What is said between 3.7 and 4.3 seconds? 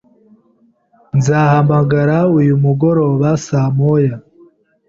moya.